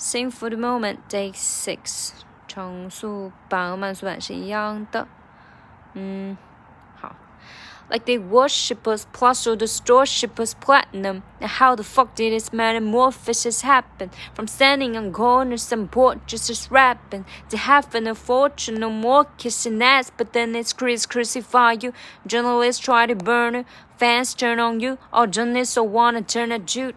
[0.00, 2.10] Sing for the moment, day six，
[2.46, 5.08] 长速版和慢速版是一样的。
[5.94, 6.36] 嗯，
[7.00, 7.16] 好。
[7.88, 11.22] Like they worship us plus or the store ship us platinum.
[11.40, 14.10] Now how the fuck did this metamorphosis happen?
[14.34, 19.80] From standing on corners and porches just rapping to having a fortune, no more kissing
[19.80, 21.92] ass, but then it's Chris crucify you.
[22.26, 23.64] Journalists try to burn you,
[23.96, 26.92] fans turn on you, all journalists so wanna turn at you.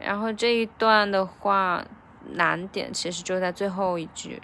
[0.00, 1.84] 然后这一段的话，
[2.32, 4.40] 难点其实就在最后一句。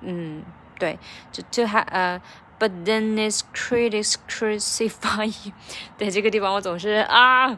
[0.00, 0.42] 嗯，
[0.78, 0.98] 对，
[1.30, 2.20] 就就还呃
[2.58, 5.52] ，But then his critics crucify。
[5.96, 7.56] 对，这个地方我总是啊，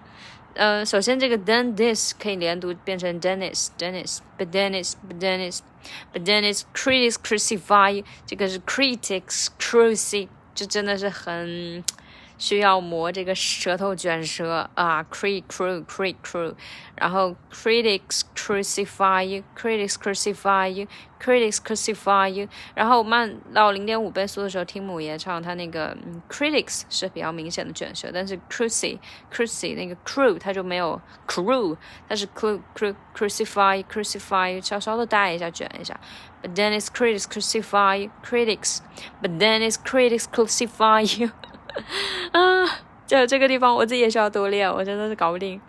[0.55, 8.05] 呃，首先这个 then this 可以连读变成 Dennis，Dennis，But then is，But then is，But then his critics crucify。
[8.27, 11.83] 这个是 critics crucify，这真的是很。
[12.37, 16.55] 需要磨这个舌头卷舌啊，cre crew cre crew，
[16.97, 25.97] 然后 critics crucify you，critics crucify you，critics crucify you，然后慢到零点五倍速的时候，听母爷唱，他那个
[26.29, 28.99] critics 是比较明显的卷舌，但是 cruci
[29.33, 31.77] cruci 那个 crew 它就没有 crew，
[32.09, 35.99] 它是 crew crew crucify crucify，稍稍的带一下卷一下。
[36.43, 41.31] But then it's critics crucify critics，but then it's critics crucify you。
[42.32, 42.66] 啊，
[43.08, 45.62] 就这个地方我自己也需要多练，我真的是搞不定。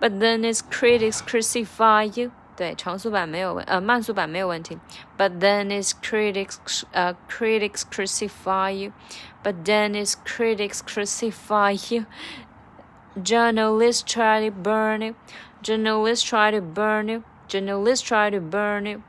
[0.00, 2.30] But then its critics crucify you。
[2.56, 4.76] 对，长速版没有问，呃，慢速版没有问题。
[5.16, 15.14] But then its critics，呃，critics crucify you。But then its critics crucify you。Journalists try to burn you.
[15.62, 17.22] Journalists try to burn you.
[17.48, 19.02] Journalists try to burn you.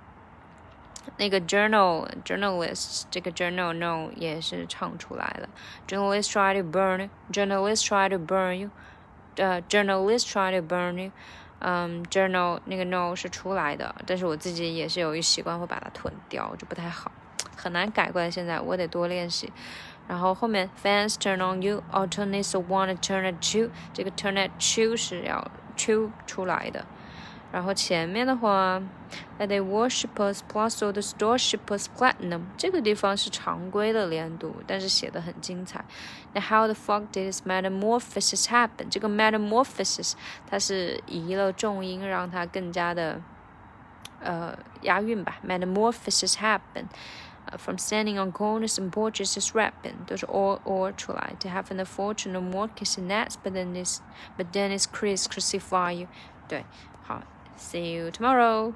[1.18, 5.50] 那个 journal journalist 这个 journal no 也是唱出来了。
[5.88, 8.70] Journalists try to burn journalists try to burn you，
[9.36, 11.12] 呃、uh,，journalists try to burn you。
[11.64, 17.12] 嗯，journal 那个 no 是出来的，但是我自己也是有一习惯会把它吞掉，就不太好，
[17.56, 18.32] 很难改过来。
[18.32, 19.54] 现在我得多练习。
[20.08, 26.84] 然后后面 fans turn on you，alternates wanna turn at you，这个 turn at you 是要 chew 出来的。
[27.56, 28.82] 然后前面的话，
[29.38, 35.84] that they worship us plus all the store ship us platinum，这个地方是常规的连读，但是写的很精彩。
[36.34, 38.90] 那 how the fuck did this metamorphosis happen？
[38.90, 40.14] 这个 metamorphosis
[40.50, 43.22] 它是移了重音，让它更加的
[44.22, 45.40] 呃押韵吧。
[45.46, 51.34] metamorphosis happen。Uh, from standing on corners and porches just rapping，都是 or or 出来。
[51.40, 54.00] To having a fortune or more kissing ass, but then is
[54.38, 56.08] but then is Chris crucify you。
[56.48, 56.64] 对，
[57.04, 57.24] 好。
[57.57, 58.75] See you tomorrow.